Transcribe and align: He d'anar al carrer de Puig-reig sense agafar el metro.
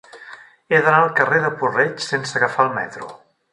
He 0.75 0.79
d'anar 0.85 1.01
al 1.01 1.11
carrer 1.19 1.43
de 1.45 1.53
Puig-reig 1.61 2.03
sense 2.07 2.41
agafar 2.43 2.69
el 2.71 2.75
metro. 2.81 3.15